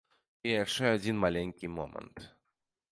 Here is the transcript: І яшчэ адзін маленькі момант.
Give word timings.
І 0.49 0.51
яшчэ 0.63 0.83
адзін 0.95 1.21
маленькі 1.27 1.73
момант. 1.79 2.17